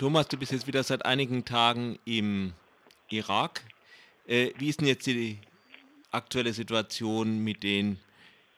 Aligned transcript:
Thomas, 0.00 0.28
du 0.28 0.38
bist 0.38 0.50
jetzt 0.50 0.66
wieder 0.66 0.82
seit 0.82 1.04
einigen 1.04 1.44
Tagen 1.44 1.98
im 2.06 2.54
Irak. 3.10 3.60
Äh, 4.26 4.52
wie 4.56 4.70
ist 4.70 4.80
denn 4.80 4.88
jetzt 4.88 5.06
die 5.06 5.38
aktuelle 6.10 6.54
Situation 6.54 7.44
mit 7.44 7.62
den 7.62 8.00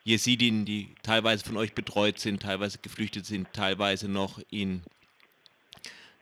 Jesidien, 0.05 0.63
die 0.63 0.95
teilweise 1.03 1.43
von 1.43 1.57
euch 1.57 1.75
betreut 1.75 2.17
sind, 2.17 2.43
teilweise 2.43 2.79
geflüchtet 2.81 3.25
sind, 3.25 3.51
teilweise 3.51 4.09
noch 4.09 4.39
in 4.51 4.83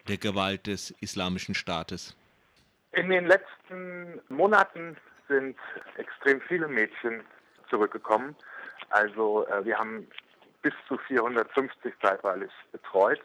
der 0.07 0.17
Gewalt 0.17 0.65
des 0.65 0.89
Islamischen 1.01 1.53
Staates? 1.53 2.17
In 2.93 3.07
den 3.11 3.27
letzten 3.27 4.19
Monaten 4.29 4.97
sind 5.27 5.55
extrem 5.97 6.41
viele 6.41 6.67
Mädchen 6.67 7.21
zurückgekommen. 7.69 8.35
Also 8.89 9.45
äh, 9.49 9.63
wir 9.65 9.77
haben 9.77 10.07
bis 10.63 10.73
zu 10.87 10.97
450 10.97 11.93
zeitweilig 12.01 12.49
betreut 12.71 13.21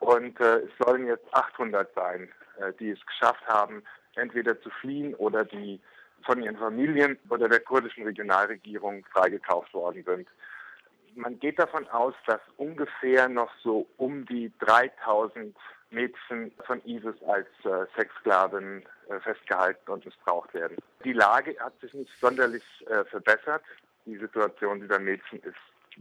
und 0.00 0.40
äh, 0.40 0.58
es 0.60 0.70
sollen 0.78 1.06
jetzt 1.06 1.32
800 1.32 1.94
sein, 1.94 2.28
äh, 2.58 2.72
die 2.78 2.90
es 2.90 3.06
geschafft 3.06 3.46
haben, 3.46 3.82
entweder 4.16 4.60
zu 4.60 4.70
fliehen 4.80 5.14
oder 5.14 5.44
die 5.44 5.80
von 6.24 6.42
ihren 6.42 6.56
Familien 6.56 7.18
oder 7.28 7.48
der 7.48 7.60
kurdischen 7.60 8.04
Regionalregierung 8.04 9.04
freigekauft 9.12 9.72
worden 9.72 10.04
sind. 10.04 10.28
Man 11.14 11.38
geht 11.38 11.58
davon 11.58 11.88
aus, 11.88 12.14
dass 12.26 12.40
ungefähr 12.56 13.28
noch 13.28 13.50
so 13.62 13.86
um 13.96 14.26
die 14.26 14.52
3000 14.60 15.56
Mädchen 15.90 16.52
von 16.66 16.80
ISIS 16.84 17.16
als 17.26 17.48
äh, 17.64 17.86
Sexsklaven 17.96 18.84
äh, 19.08 19.18
festgehalten 19.20 19.90
und 19.90 20.04
missbraucht 20.04 20.54
werden. 20.54 20.76
Die 21.04 21.12
Lage 21.12 21.56
hat 21.58 21.78
sich 21.80 21.92
nicht 21.94 22.12
sonderlich 22.20 22.62
äh, 22.86 23.04
verbessert. 23.04 23.62
Die 24.06 24.16
Situation 24.16 24.80
dieser 24.80 25.00
Mädchen 25.00 25.40
ist 25.40 25.56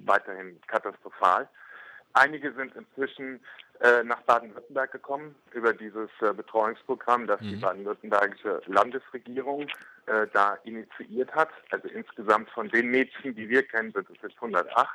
weiterhin 0.05 0.59
katastrophal. 0.67 1.49
Einige 2.13 2.51
sind 2.53 2.75
inzwischen 2.75 3.39
äh, 3.81 4.03
nach 4.03 4.21
Baden-Württemberg 4.21 4.91
gekommen 4.91 5.35
über 5.53 5.73
dieses 5.73 6.09
äh, 6.21 6.33
Betreuungsprogramm, 6.33 7.27
das 7.27 7.39
mhm. 7.41 7.49
die 7.49 7.55
baden-württembergische 7.57 8.61
Landesregierung 8.65 9.67
äh, 10.07 10.27
da 10.33 10.55
initiiert 10.63 11.33
hat. 11.33 11.49
Also 11.69 11.87
insgesamt 11.87 12.49
von 12.49 12.67
den 12.69 12.87
Mädchen, 12.89 13.35
die 13.35 13.47
wir 13.47 13.63
kennen, 13.63 13.91
sind 13.93 14.09
es 14.09 14.21
jetzt 14.21 14.35
108. 14.35 14.87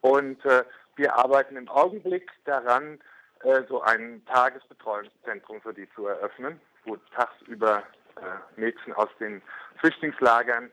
Und 0.00 0.44
äh, 0.44 0.64
wir 0.96 1.14
arbeiten 1.16 1.56
im 1.56 1.68
Augenblick 1.68 2.30
daran, 2.44 2.98
äh, 3.44 3.62
so 3.68 3.82
ein 3.82 4.24
Tagesbetreuungszentrum 4.26 5.60
für 5.60 5.74
die 5.74 5.88
zu 5.94 6.06
eröffnen, 6.06 6.60
wo 6.84 6.96
tagsüber 7.14 7.84
äh, 8.16 8.60
Mädchen 8.60 8.92
aus 8.94 9.10
den 9.20 9.42
Flüchtlingslagern 9.76 10.70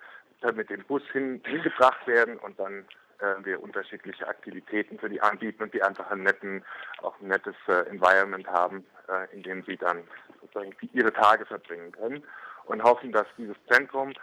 mit 0.53 0.69
dem 0.69 0.83
Bus 0.83 1.01
hin, 1.11 1.41
hingebracht 1.45 2.05
werden 2.07 2.38
und 2.38 2.59
dann 2.59 2.85
wir 3.44 3.61
unterschiedliche 3.61 4.27
Aktivitäten 4.27 4.99
für 4.99 5.09
die 5.09 5.21
anbieten 5.21 5.63
und 5.63 5.73
die 5.73 5.81
einfach 5.81 6.09
einen 6.11 6.23
netten, 6.23 6.63
auch 7.02 7.19
ein 7.22 7.27
nettes 7.27 7.55
äh, 7.67 7.88
Environment 7.89 8.47
haben, 8.47 8.85
äh, 9.07 9.33
in 9.33 9.44
dem 9.44 9.63
sie 9.66 9.77
dann 9.77 10.03
sozusagen 10.41 10.75
ihre 10.94 11.13
Tage 11.13 11.45
verbringen 11.45 11.91
können 11.91 12.23
und 12.66 12.83
hoffen, 12.83 13.11
dass 13.11 13.27
dieses 13.38 13.55
Zentrum, 13.69 14.13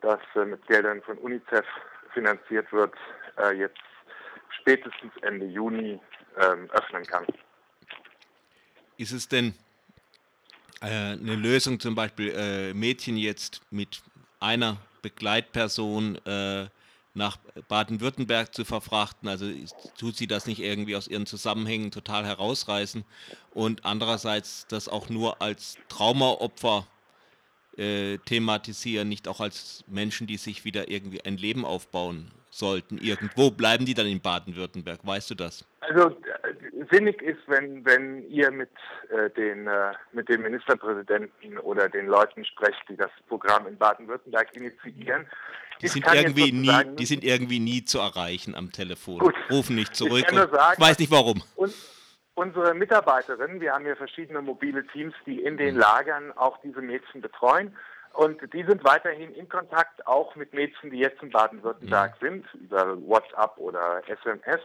das 0.00 0.20
äh, 0.34 0.44
mit 0.44 0.66
Geldern 0.66 1.02
von 1.02 1.18
UNICEF 1.18 1.64
finanziert 2.12 2.70
wird, 2.72 2.94
äh, 3.38 3.52
jetzt 3.52 3.78
spätestens 4.60 5.12
Ende 5.22 5.46
Juni 5.46 6.00
ähm, 6.40 6.70
öffnen 6.70 7.04
kann. 7.04 7.26
Ist 8.96 9.12
es 9.12 9.28
denn 9.28 9.54
äh, 10.80 10.86
eine 10.86 11.34
Lösung, 11.34 11.80
zum 11.80 11.94
Beispiel 11.94 12.72
Mädchen 12.74 13.16
jetzt 13.16 13.60
mit 13.70 14.02
einer 14.40 14.76
Begleitperson 15.02 16.18
nach 17.16 17.38
Baden-Württemberg 17.68 18.54
zu 18.54 18.64
verfrachten. 18.64 19.28
Also 19.28 19.46
tut 19.98 20.16
sie 20.16 20.26
das 20.26 20.46
nicht 20.46 20.60
irgendwie 20.60 20.96
aus 20.96 21.08
ihren 21.08 21.26
Zusammenhängen 21.26 21.90
total 21.90 22.24
herausreißen 22.24 23.04
und 23.52 23.84
andererseits 23.84 24.66
das 24.68 24.88
auch 24.88 25.08
nur 25.08 25.42
als 25.42 25.76
Traumaopfer 25.88 26.86
äh, 27.76 28.18
thematisieren, 28.18 29.08
nicht 29.08 29.28
auch 29.28 29.40
als 29.40 29.84
Menschen, 29.86 30.26
die 30.26 30.36
sich 30.36 30.64
wieder 30.64 30.88
irgendwie 30.88 31.24
ein 31.24 31.36
Leben 31.36 31.64
aufbauen 31.64 32.30
sollten. 32.50 32.98
Irgendwo 32.98 33.50
bleiben 33.50 33.84
die 33.84 33.94
dann 33.94 34.06
in 34.06 34.20
Baden-Württemberg, 34.20 35.00
weißt 35.06 35.30
du 35.30 35.34
das? 35.34 35.64
Also 35.80 36.16
sinnig 36.90 37.22
ist, 37.22 37.40
wenn 37.46 37.84
wenn 37.84 38.28
ihr 38.28 38.50
mit 38.50 38.70
äh, 39.10 39.30
den 39.30 39.66
äh, 39.66 39.92
mit 40.12 40.28
dem 40.28 40.42
Ministerpräsidenten 40.42 41.58
oder 41.58 41.88
den 41.88 42.06
Leuten 42.06 42.44
sprecht, 42.44 42.82
die 42.88 42.96
das 42.96 43.10
Programm 43.28 43.66
in 43.66 43.76
Baden-Württemberg 43.76 44.54
initiieren. 44.54 45.26
Die 45.82 45.88
sind 45.88 46.06
irgendwie 46.12 46.52
nie, 46.52 46.96
die 46.96 47.06
sind 47.06 47.22
irgendwie 47.22 47.60
nie 47.60 47.84
zu 47.84 47.98
erreichen 47.98 48.54
am 48.54 48.72
Telefon. 48.72 49.18
Gut. 49.18 49.34
Rufen 49.50 49.76
nicht 49.76 49.94
zurück. 49.94 50.24
Ich, 50.26 50.34
sagen, 50.34 50.74
ich 50.78 50.80
weiß 50.80 50.98
nicht 50.98 51.10
warum. 51.10 51.42
Und 51.54 51.74
unsere 52.34 52.74
Mitarbeiterinnen, 52.74 53.60
wir 53.60 53.72
haben 53.72 53.84
hier 53.84 53.96
verschiedene 53.96 54.40
mobile 54.40 54.86
Teams, 54.88 55.14
die 55.26 55.42
in 55.42 55.56
den 55.56 55.76
Lagern 55.76 56.32
auch 56.32 56.58
diese 56.62 56.80
Mädchen 56.80 57.20
betreuen. 57.20 57.76
Und 58.14 58.40
die 58.54 58.64
sind 58.64 58.82
weiterhin 58.84 59.34
in 59.34 59.48
Kontakt 59.48 60.06
auch 60.06 60.34
mit 60.36 60.54
Mädchen, 60.54 60.90
die 60.90 60.98
jetzt 60.98 61.22
in 61.22 61.30
Baden-Württemberg 61.30 62.14
mhm. 62.22 62.26
sind, 62.26 62.54
über 62.54 62.96
WhatsApp 63.06 63.58
oder 63.58 64.02
SMS. 64.08 64.60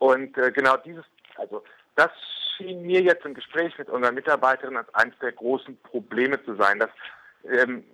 Und 0.00 0.36
äh, 0.38 0.50
genau 0.50 0.76
dieses, 0.78 1.04
also 1.40 1.64
das 1.96 2.10
schien 2.56 2.82
mir 2.82 3.00
jetzt 3.02 3.24
im 3.24 3.34
Gespräch 3.34 3.76
mit 3.78 3.88
unseren 3.88 4.14
Mitarbeiterinnen 4.14 4.78
als 4.78 4.94
eines 4.94 5.18
der 5.18 5.32
großen 5.32 5.76
Probleme 5.82 6.42
zu 6.44 6.54
sein, 6.54 6.78
dass 6.78 6.90
ähm, 7.44 7.84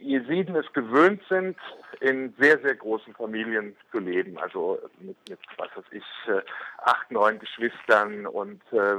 Jesiden 0.00 0.56
es 0.56 0.70
gewöhnt 0.72 1.22
sind, 1.28 1.56
in 2.00 2.34
sehr, 2.38 2.58
sehr 2.58 2.74
großen 2.74 3.14
Familien 3.14 3.76
zu 3.92 3.98
leben. 3.98 4.36
Also 4.38 4.78
mit, 5.00 5.16
mit 5.28 5.38
was 5.56 5.68
weiß 5.76 5.84
ich, 5.92 6.04
äh, 6.28 6.42
acht, 6.78 7.10
neun 7.10 7.38
Geschwistern 7.38 8.26
und 8.26 8.60
äh, 8.72 8.96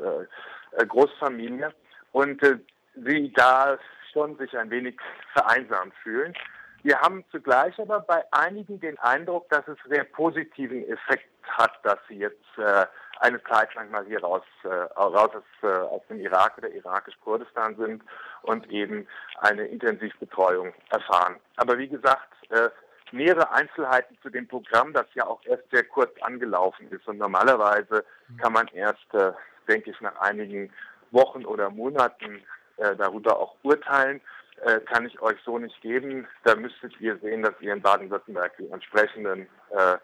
äh, 0.00 0.86
Großfamilie. 0.86 1.72
Und 2.12 2.42
äh, 2.42 2.58
sie 2.94 3.32
da 3.32 3.78
schon 4.12 4.36
sich 4.38 4.56
ein 4.56 4.70
wenig 4.70 4.96
vereinsamt 5.32 5.94
fühlen. 6.02 6.34
Wir 6.84 7.00
haben 7.00 7.24
zugleich 7.32 7.80
aber 7.80 8.00
bei 8.00 8.22
einigen 8.30 8.78
den 8.78 8.98
Eindruck, 8.98 9.48
dass 9.48 9.66
es 9.68 9.78
sehr 9.88 10.04
positiven 10.04 10.86
Effekt 10.86 11.30
hat, 11.48 11.72
dass 11.82 11.98
sie 12.08 12.18
jetzt 12.18 12.58
äh, 12.58 12.84
eine 13.20 13.42
Zeit 13.44 13.74
lang 13.74 13.90
mal 13.90 14.04
hier 14.04 14.22
raus, 14.22 14.42
äh, 14.64 14.68
raus 14.68 15.30
aus, 15.34 15.42
äh, 15.62 15.66
aus 15.66 16.02
dem 16.10 16.20
Irak 16.20 16.58
oder 16.58 16.68
irakisch-Kurdistan 16.68 17.74
sind 17.76 18.02
und 18.42 18.68
eben 18.70 19.08
eine 19.38 19.64
Intensivbetreuung 19.64 20.74
erfahren. 20.90 21.36
Aber 21.56 21.78
wie 21.78 21.88
gesagt, 21.88 22.28
äh, 22.50 22.68
mehrere 23.12 23.50
Einzelheiten 23.50 24.18
zu 24.22 24.28
dem 24.28 24.46
Programm, 24.46 24.92
das 24.92 25.06
ja 25.14 25.26
auch 25.26 25.40
erst 25.46 25.64
sehr 25.72 25.84
kurz 25.84 26.10
angelaufen 26.20 26.90
ist. 26.90 27.08
Und 27.08 27.16
normalerweise 27.16 28.04
kann 28.36 28.52
man 28.52 28.68
erst, 28.68 29.14
äh, 29.14 29.32
denke 29.68 29.90
ich, 29.90 30.00
nach 30.02 30.20
einigen 30.20 30.70
Wochen 31.12 31.46
oder 31.46 31.70
Monaten 31.70 32.42
äh, 32.76 32.94
darüber 32.94 33.38
auch 33.38 33.56
urteilen 33.62 34.20
äh, 34.62 34.80
kann 34.80 35.06
ich 35.06 35.20
euch 35.20 35.38
so 35.44 35.58
nicht 35.58 35.80
geben. 35.80 36.26
Da 36.44 36.54
müsstet 36.54 36.98
ihr 37.00 37.18
sehen, 37.18 37.42
dass 37.42 37.54
ihr 37.60 37.72
in 37.72 37.82
Baden-Württemberg 37.82 38.56
die 38.58 38.68
entsprechenden 38.68 39.48
äh, 39.70 39.96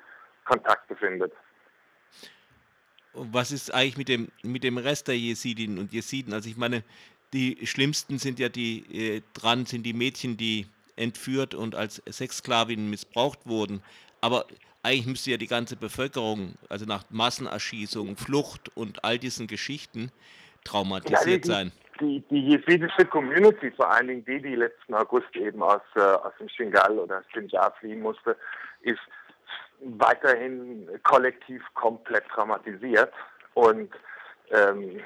Kontakte 0.44 0.96
findet. 0.96 1.32
Was 3.12 3.50
ist 3.50 3.72
eigentlich 3.74 3.96
mit 3.96 4.08
dem, 4.08 4.28
mit 4.42 4.62
dem 4.62 4.78
Rest 4.78 5.08
der 5.08 5.18
Jesidinnen 5.18 5.78
und 5.78 5.92
Jesiden? 5.92 6.32
Also 6.32 6.48
ich 6.48 6.56
meine, 6.56 6.84
die 7.32 7.66
schlimmsten 7.66 8.18
sind 8.18 8.38
ja 8.38 8.48
die 8.48 9.16
äh, 9.16 9.22
dran, 9.34 9.66
sind 9.66 9.84
die 9.84 9.92
Mädchen, 9.92 10.36
die 10.36 10.66
entführt 10.96 11.54
und 11.54 11.74
als 11.74 12.02
Sexsklavinnen 12.08 12.90
missbraucht 12.90 13.46
wurden. 13.46 13.82
Aber 14.20 14.46
eigentlich 14.82 15.06
müsste 15.06 15.30
ja 15.30 15.36
die 15.36 15.46
ganze 15.46 15.76
Bevölkerung, 15.76 16.54
also 16.68 16.86
nach 16.86 17.04
Massenerschießungen, 17.10 18.16
Flucht 18.16 18.70
und 18.76 19.04
all 19.04 19.18
diesen 19.18 19.46
Geschichten 19.46 20.10
traumatisiert 20.64 21.26
ja, 21.26 21.38
die, 21.38 21.48
sein 21.48 21.72
die, 22.00 22.20
die 22.30 22.48
jesidische 22.48 23.04
Community, 23.04 23.70
vor 23.72 23.90
allen 23.90 24.08
Dingen 24.08 24.24
die, 24.24 24.40
die 24.40 24.54
letzten 24.54 24.94
August 24.94 25.34
eben 25.36 25.62
aus, 25.62 25.82
äh, 25.96 26.00
aus 26.00 26.32
dem 26.38 26.48
Shingal 26.48 26.98
oder 26.98 27.22
Sinjar 27.32 27.72
fliehen 27.78 28.00
musste, 28.00 28.36
ist 28.82 29.00
weiterhin 29.80 30.88
kollektiv 31.02 31.62
komplett 31.74 32.26
traumatisiert 32.28 33.12
und 33.54 33.90
ähm, 34.50 35.00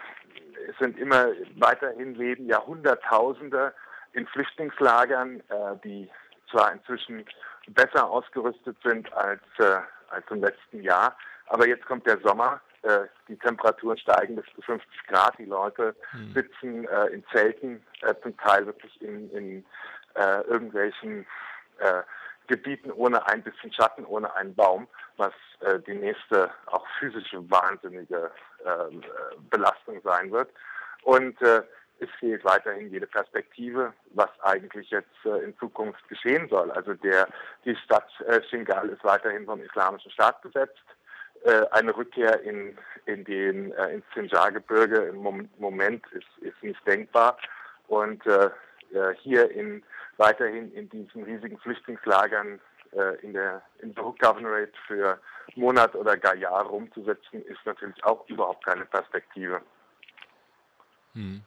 es 0.68 0.76
sind 0.78 0.98
immer 0.98 1.28
weiterhin 1.56 2.14
leben 2.14 2.46
Jahrhunderttausende 2.46 3.72
in 4.12 4.26
Flüchtlingslagern, 4.26 5.40
äh, 5.40 5.76
die 5.84 6.10
zwar 6.50 6.72
inzwischen 6.72 7.24
besser 7.68 8.08
ausgerüstet 8.08 8.76
sind 8.84 9.12
als, 9.12 9.42
äh, 9.58 9.78
als 10.10 10.24
im 10.30 10.40
letzten 10.40 10.82
Jahr, 10.82 11.16
aber 11.46 11.68
jetzt 11.68 11.86
kommt 11.86 12.06
der 12.06 12.18
Sommer 12.20 12.60
äh, 12.84 13.06
die 13.28 13.36
Temperaturen 13.36 13.98
steigen 13.98 14.36
bis 14.36 14.44
zu 14.54 14.62
50 14.62 15.06
Grad. 15.06 15.38
Die 15.38 15.46
Leute 15.46 15.94
mhm. 16.12 16.32
sitzen 16.34 16.88
äh, 16.88 17.06
in 17.06 17.24
Zelten, 17.32 17.82
äh, 18.02 18.14
zum 18.22 18.36
Teil 18.36 18.66
wirklich 18.66 19.00
in, 19.02 19.30
in 19.30 19.64
äh, 20.14 20.40
irgendwelchen 20.42 21.26
äh, 21.78 22.02
Gebieten 22.46 22.92
ohne 22.92 23.26
ein 23.26 23.42
bisschen 23.42 23.72
Schatten, 23.72 24.04
ohne 24.04 24.34
einen 24.36 24.54
Baum, 24.54 24.86
was 25.16 25.32
äh, 25.60 25.80
die 25.80 25.94
nächste 25.94 26.50
auch 26.66 26.86
physische 26.98 27.50
wahnsinnige 27.50 28.30
ähm, 28.64 29.00
äh, 29.00 29.36
Belastung 29.48 30.00
sein 30.04 30.30
wird. 30.30 30.50
Und 31.04 31.40
äh, 31.40 31.62
es 32.00 32.10
fehlt 32.18 32.44
weiterhin 32.44 32.90
jede 32.90 33.06
Perspektive, 33.06 33.94
was 34.12 34.28
eigentlich 34.42 34.90
jetzt 34.90 35.24
äh, 35.24 35.42
in 35.42 35.56
Zukunft 35.56 36.06
geschehen 36.08 36.48
soll. 36.48 36.70
Also 36.72 36.92
der, 36.94 37.28
die 37.64 37.76
Stadt 37.76 38.08
äh, 38.26 38.42
Shingal 38.50 38.90
ist 38.90 39.04
weiterhin 39.04 39.46
vom 39.46 39.62
Islamischen 39.62 40.10
Staat 40.10 40.42
besetzt 40.42 40.84
eine 41.70 41.96
Rückkehr 41.96 42.40
in, 42.42 42.76
in 43.06 43.24
den, 43.24 43.72
äh, 43.72 43.94
ins 43.94 44.04
Sinjar-Gebirge 44.14 44.96
im 44.96 45.48
Moment 45.58 46.04
ist, 46.12 46.26
ist 46.40 46.62
nicht 46.62 46.80
denkbar. 46.86 47.36
Und 47.88 48.24
äh, 48.26 48.46
äh, 48.92 49.14
hier 49.22 49.50
in, 49.50 49.82
weiterhin 50.16 50.72
in 50.72 50.88
diesen 50.88 51.24
riesigen 51.24 51.58
Flüchtlingslagern 51.58 52.60
äh, 52.92 53.20
in 53.22 53.32
der, 53.32 53.62
in 53.80 53.94
der 53.94 54.04
Governorate 54.04 54.72
für 54.86 55.20
Monat 55.56 55.94
oder 55.94 56.16
gar 56.16 56.34
Jahre 56.34 56.68
rumzusetzen, 56.68 57.44
ist 57.44 57.60
natürlich 57.64 58.02
auch 58.04 58.26
überhaupt 58.28 58.64
keine 58.64 58.86
Perspektive. 58.86 59.60
Hm. 61.12 61.42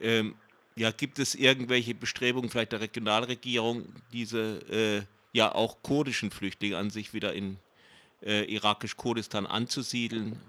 Ähm, 0.00 0.34
ja, 0.74 0.90
gibt 0.90 1.18
es 1.18 1.34
irgendwelche 1.34 1.94
Bestrebungen 1.94 2.48
vielleicht 2.48 2.72
der 2.72 2.80
Regionalregierung, 2.80 3.94
diese 4.12 4.60
äh, 4.70 5.02
ja 5.32 5.54
auch 5.54 5.82
kurdischen 5.82 6.30
Flüchtlinge 6.30 6.78
an 6.78 6.90
sich 6.90 7.12
wieder 7.12 7.34
in 7.34 7.58
äh, 8.24 8.44
irakisch-Kurdistan 8.44 9.46
anzusiedeln? 9.46 10.40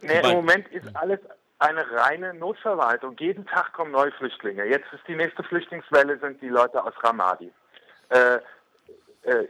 Nee, 0.00 0.20
Im 0.20 0.32
Moment 0.32 0.68
ist 0.68 0.94
alles 0.94 1.20
eine 1.58 1.90
reine 1.90 2.34
Notverwaltung. 2.34 3.16
Jeden 3.18 3.46
Tag 3.46 3.72
kommen 3.72 3.90
neue 3.90 4.12
Flüchtlinge. 4.12 4.64
Jetzt 4.64 4.92
ist 4.92 5.02
die 5.08 5.16
nächste 5.16 5.42
Flüchtlingswelle, 5.42 6.18
sind 6.18 6.40
die 6.40 6.48
Leute 6.48 6.82
aus 6.82 6.94
Ramadi. 7.02 7.52
Äh, 8.10 8.38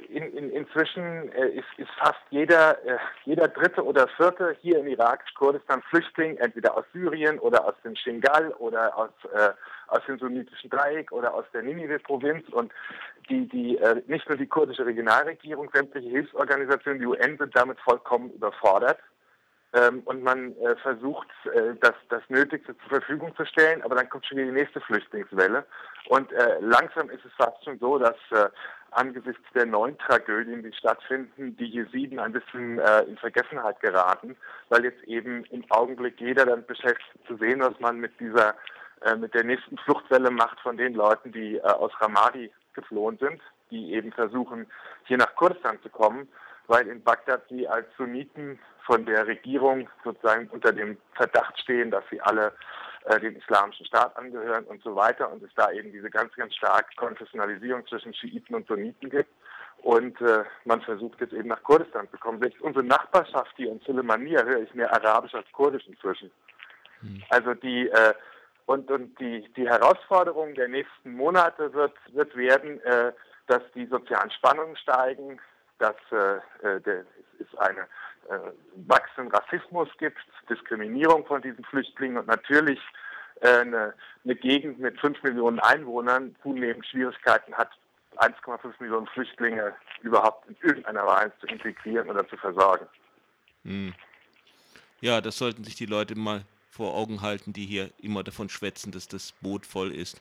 in, 0.09 0.25
in, 0.37 0.51
inzwischen 0.51 1.31
äh, 1.33 1.49
ist, 1.51 1.67
ist, 1.77 1.91
fast 1.99 2.21
jeder, 2.31 2.85
äh, 2.85 2.99
jeder 3.25 3.49
dritte 3.49 3.85
oder 3.85 4.09
vierte 4.09 4.57
hier 4.61 4.79
in 4.79 4.87
irakisch-Kurdistan 4.87 5.83
Flüchtling, 5.83 6.37
entweder 6.39 6.77
aus 6.77 6.85
Syrien 6.93 7.39
oder 7.39 7.65
aus 7.65 7.75
dem 7.85 7.95
Shingal 7.95 8.53
oder 8.59 8.97
aus, 8.97 9.11
äh, 9.33 9.51
aus 9.89 10.01
dem 10.07 10.19
sunnitischen 10.19 10.71
Dreieck 10.71 11.13
oder 11.13 11.33
aus 11.35 11.45
der 11.53 11.63
Ninive-Provinz. 11.63 12.49
Und 12.51 12.73
die, 13.29 13.47
die, 13.49 13.79
äh, 13.79 14.03
nicht 14.07 14.29
nur 14.29 14.39
die 14.39 14.47
kurdische 14.47 14.85
Regionalregierung, 14.85 15.71
sämtliche 15.73 16.09
Hilfsorganisationen, 16.09 17.01
die 17.01 17.07
UN 17.07 17.39
sind 17.39 17.55
damit 17.55 17.79
vollkommen 17.81 18.31
überfordert. 18.33 18.99
Ähm, 19.75 20.01
und 20.07 20.23
man 20.23 20.57
äh, 20.57 20.77
versucht, 20.77 21.29
äh, 21.55 21.75
das, 21.81 21.93
das 22.09 22.23
Nötigste 22.29 22.75
zur 22.79 22.89
Verfügung 22.89 23.37
zu 23.37 23.45
stellen, 23.45 23.83
aber 23.83 23.97
dann 23.97 24.09
kommt 24.09 24.25
schon 24.25 24.39
wieder 24.39 24.47
die 24.47 24.55
nächste 24.55 24.81
Flüchtlingswelle. 24.81 25.67
Und 26.09 26.33
äh, 26.33 26.59
langsam 26.61 27.11
ist 27.11 27.23
es 27.27 27.33
fast 27.37 27.63
schon 27.65 27.79
so, 27.79 27.99
dass 27.99 28.17
äh, 28.31 28.49
angesichts 28.91 29.43
der 29.55 29.67
neuen 29.67 29.99
Tragödien, 29.99 30.63
die 30.63 30.73
stattfinden, 30.73 31.57
die 31.57 31.67
Jesiden 31.67 32.19
ein 32.19 32.33
bisschen 32.33 32.79
äh, 32.79 33.03
in 33.03 33.17
Vergessenheit 33.19 33.81
geraten, 33.81 34.37
weil 34.69 34.85
jetzt 34.85 35.03
eben 35.05 35.45
im 35.47 35.65
Augenblick 35.71 36.21
jeder 36.21 36.47
dann 36.47 36.67
beschäftigt 36.67 37.27
zu 37.27 37.37
sehen, 37.37 37.61
was 37.61 37.79
man 37.81 37.99
mit 37.99 38.19
dieser, 38.21 38.55
äh, 39.03 39.17
mit 39.17 39.35
der 39.35 39.45
nächsten 39.45 39.79
Fluchtwelle 39.79 40.31
macht 40.31 40.59
von 40.61 40.77
den 40.77 40.95
Leuten, 40.95 41.33
die 41.33 41.63
aus 41.63 41.93
Ramadi 42.01 42.51
geflohen 42.75 43.19
sind, 43.19 43.41
die 43.71 43.93
eben 43.93 44.13
versuchen, 44.13 44.67
hier 45.05 45.19
nach 45.19 45.35
Kurdistan 45.35 45.79
zu 45.83 45.89
kommen 45.89 46.29
weil 46.69 46.87
in 46.87 47.03
Bagdad 47.03 47.43
sie 47.49 47.67
als 47.67 47.87
Sunniten 47.97 48.59
von 48.87 49.05
der 49.05 49.27
Regierung 49.27 49.89
sozusagen 50.05 50.49
unter 50.49 50.73
dem 50.73 50.97
Verdacht 51.15 51.59
stehen, 51.59 51.91
dass 51.91 52.05
sie 52.11 52.21
alle 52.21 52.53
äh, 53.09 53.21
dem 53.21 53.37
islamischen 53.37 53.87
Staat 53.87 54.17
angehören 54.17 54.65
und 54.65 54.83
so 54.83 54.95
weiter 54.95 55.31
und 55.31 55.43
es 55.43 55.51
da 55.57 55.71
eben 55.73 55.93
diese 55.93 56.11
ganz, 56.11 56.35
ganz 56.35 56.55
starke 56.55 56.95
Konfessionalisierung 56.97 57.87
zwischen 57.87 58.13
Schiiten 58.13 58.55
und 58.55 58.67
Sunniten 58.67 59.09
gibt. 59.09 59.31
Und 59.83 60.21
äh, 60.21 60.45
man 60.65 60.83
versucht 60.83 61.21
jetzt 61.21 61.33
eben 61.33 61.49
nach 61.49 61.63
Kurdistan 61.63 62.09
zu 62.11 62.19
kommen. 62.19 62.41
Selbst 62.41 62.61
unsere 62.61 62.85
Nachbarschaft 62.85 63.53
hier 63.57 63.71
in 63.71 63.81
Sulemania 63.81 64.43
höre 64.45 64.61
ich 64.63 64.75
mehr 64.75 64.93
Arabisch 64.93 65.35
als 65.35 65.51
Kurdisch 65.53 65.87
inzwischen. 65.87 66.31
Hm. 67.01 67.23
Also 67.31 67.55
die 67.55 67.89
äh, 67.89 68.15
und, 68.67 68.91
und 68.91 69.19
die, 69.19 69.49
die 69.57 69.67
Herausforderung 69.67 70.55
der 70.55 70.69
nächsten 70.69 71.15
Monate 71.15 71.73
wird, 71.73 71.95
wird 72.13 72.37
werden, 72.37 72.83
äh, 72.83 73.13
dass 73.47 73.63
die 73.75 73.87
sozialen 73.87 74.31
Spannungen 74.31 74.77
steigen, 74.77 75.41
dass 75.79 75.97
äh, 76.13 76.37
äh 76.67 76.81
der, 76.83 77.05
es 77.39 77.59
eine 77.59 77.87
wachsenden 78.87 79.33
Rassismus 79.33 79.89
gibt, 79.99 80.19
Diskriminierung 80.49 81.27
von 81.27 81.43
diesen 81.43 81.65
Flüchtlingen 81.65 82.19
und 82.19 82.27
natürlich 82.27 82.81
äh, 83.41 83.61
eine, 83.61 83.95
eine 84.25 84.35
Gegend 84.35 84.79
mit 84.79 85.01
5 85.01 85.23
Millionen 85.23 85.61
Einwohnern 85.61 86.35
zunehmend 86.43 86.87
Schwierigkeiten 86.87 87.55
hat, 87.55 87.71
1,5 88.17 88.75
Millionen 88.81 89.07
Flüchtlinge 89.09 89.75
überhaupt 90.03 90.49
in 90.49 90.57
irgendeiner 90.63 91.07
Weise 91.07 91.33
zu 91.41 91.47
integrieren 91.47 92.11
oder 92.11 92.27
zu 92.29 92.37
versorgen. 92.37 92.87
Hm. 93.65 93.95
Ja, 95.01 95.21
das 95.21 95.39
sollten 95.39 95.65
sich 95.65 95.77
die 95.77 95.87
Leute 95.87 96.17
mal 96.17 96.43
vor 96.71 96.95
Augen 96.95 97.23
halten, 97.23 97.53
die 97.53 97.65
hier 97.65 97.91
immer 98.01 98.25
davon 98.25 98.49
schwätzen, 98.49 98.93
dass 98.93 99.09
das 99.09 99.33
Boot 99.41 99.67
voll 99.67 99.93
ist. 99.93 100.21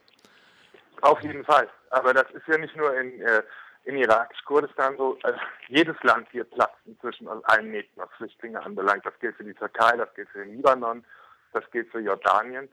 Auf 1.01 1.21
jeden 1.21 1.43
Fall. 1.45 1.67
Aber 1.89 2.13
das 2.13 2.29
ist 2.31 2.47
ja 2.47 2.57
nicht 2.57 2.75
nur 2.75 2.95
in 2.99 3.21
äh, 3.21 3.43
in 3.87 3.97
irakisch-Kurdistan 3.97 4.97
so, 4.97 5.17
also 5.23 5.39
jedes 5.69 5.95
Land 6.03 6.27
hier 6.31 6.43
platzt 6.43 6.77
inzwischen 6.85 7.27
aus 7.27 7.43
allen 7.45 7.71
Nähten, 7.71 7.93
was 7.95 8.09
Flüchtlinge 8.17 8.61
anbelangt. 8.61 9.05
Das 9.05 9.17
gilt 9.19 9.37
für 9.37 9.45
die 9.45 9.53
Türkei, 9.53 9.95
das 9.95 10.13
gilt 10.13 10.29
für 10.29 10.39
den 10.39 10.57
Libanon, 10.57 11.05
das 11.53 11.63
gilt 11.71 11.89
für 11.89 11.99
Jordanien. 11.99 12.67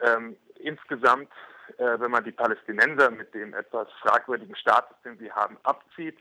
Ähm, 0.00 0.36
insgesamt, 0.56 1.30
äh, 1.78 1.98
wenn 1.98 2.10
man 2.10 2.24
die 2.24 2.32
Palästinenser 2.32 3.10
mit 3.10 3.32
dem 3.34 3.54
etwas 3.54 3.88
fragwürdigen 4.02 4.54
Status, 4.54 4.96
den 5.02 5.16
sie 5.18 5.32
haben, 5.32 5.56
abzieht, 5.62 6.18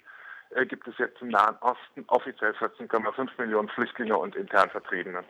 äh, 0.51 0.65
gibt 0.65 0.87
es 0.87 0.97
jetzt 0.97 1.21
im 1.21 1.29
Nahen 1.29 1.57
Osten 1.59 2.05
offiziell 2.07 2.53
14,5 2.53 3.29
Millionen 3.37 3.69
Flüchtlinge 3.69 4.17
und 4.17 4.37
intern 4.37 4.69
Vertriebene. 4.69 5.23